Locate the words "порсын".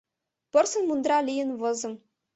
0.51-0.83